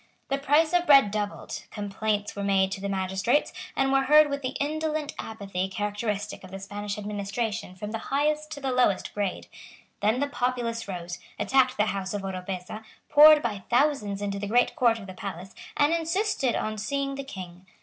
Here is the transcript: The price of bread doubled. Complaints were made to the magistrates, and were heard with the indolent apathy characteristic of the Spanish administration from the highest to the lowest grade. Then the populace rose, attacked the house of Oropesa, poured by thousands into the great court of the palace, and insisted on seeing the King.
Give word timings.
The 0.29 0.39
price 0.39 0.73
of 0.73 0.87
bread 0.87 1.11
doubled. 1.11 1.65
Complaints 1.69 2.35
were 2.35 2.43
made 2.43 2.71
to 2.71 2.81
the 2.81 2.89
magistrates, 2.89 3.53
and 3.75 3.91
were 3.91 4.05
heard 4.05 4.31
with 4.31 4.41
the 4.41 4.55
indolent 4.59 5.13
apathy 5.19 5.69
characteristic 5.69 6.43
of 6.43 6.49
the 6.49 6.57
Spanish 6.59 6.97
administration 6.97 7.75
from 7.75 7.91
the 7.91 7.99
highest 8.09 8.49
to 8.53 8.59
the 8.59 8.71
lowest 8.71 9.13
grade. 9.13 9.45
Then 10.01 10.19
the 10.19 10.25
populace 10.25 10.87
rose, 10.87 11.19
attacked 11.37 11.77
the 11.77 11.85
house 11.85 12.15
of 12.15 12.23
Oropesa, 12.23 12.83
poured 13.09 13.43
by 13.43 13.61
thousands 13.69 14.23
into 14.23 14.39
the 14.39 14.47
great 14.47 14.75
court 14.75 14.97
of 14.97 15.05
the 15.05 15.13
palace, 15.13 15.53
and 15.77 15.93
insisted 15.93 16.55
on 16.55 16.79
seeing 16.79 17.13
the 17.13 17.23
King. 17.23 17.67